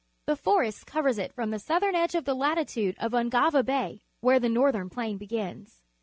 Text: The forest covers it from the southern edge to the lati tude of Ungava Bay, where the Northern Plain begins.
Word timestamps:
The 0.25 0.35
forest 0.35 0.87
covers 0.87 1.19
it 1.19 1.31
from 1.31 1.51
the 1.51 1.59
southern 1.59 1.93
edge 1.93 2.13
to 2.13 2.21
the 2.21 2.35
lati 2.35 2.65
tude 2.67 2.95
of 2.97 3.11
Ungava 3.11 3.63
Bay, 3.63 4.01
where 4.19 4.39
the 4.39 4.49
Northern 4.49 4.89
Plain 4.89 5.17
begins. 5.19 5.83